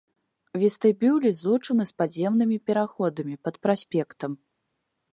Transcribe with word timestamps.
Вестыбюлі 0.63 1.31
злучаны 1.41 1.83
з 1.91 1.95
падземнымі 2.01 2.57
пераходамі 2.71 3.35
пад 3.47 3.55
праспектам. 3.67 4.31